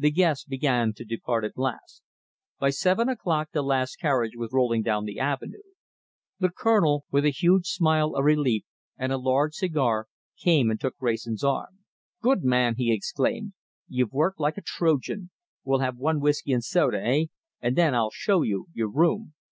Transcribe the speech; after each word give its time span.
The 0.00 0.10
guests 0.10 0.44
began 0.44 0.94
to 0.94 1.04
depart 1.04 1.44
at 1.44 1.56
last. 1.56 2.02
By 2.58 2.70
seven 2.70 3.08
o'clock 3.08 3.50
the 3.52 3.62
last 3.62 4.00
carriage 4.00 4.32
was 4.34 4.50
rolling 4.52 4.82
down 4.82 5.04
the 5.04 5.20
avenue. 5.20 5.62
The 6.40 6.50
Colonel, 6.50 7.04
with 7.12 7.24
a 7.24 7.30
huge 7.30 7.68
smile 7.68 8.16
of 8.16 8.24
relief, 8.24 8.64
and 8.98 9.12
a 9.12 9.16
large 9.16 9.54
cigar, 9.54 10.08
came 10.36 10.72
and 10.72 10.80
took 10.80 10.96
Wrayson's 11.00 11.44
arm. 11.44 11.84
"Good 12.20 12.42
man!" 12.42 12.74
he 12.78 12.92
exclaimed. 12.92 13.52
"You've 13.86 14.10
worked 14.12 14.40
like 14.40 14.58
a 14.58 14.60
Trojan. 14.60 15.30
We'll 15.62 15.78
have 15.78 15.98
one 15.98 16.18
whisky 16.18 16.52
and 16.52 16.64
soda, 16.64 17.00
eh? 17.00 17.26
and 17.60 17.76
then 17.78 17.94
I'll 17.94 18.10
show 18.10 18.42
you 18.42 18.66
your 18.74 18.88
room. 18.90 19.34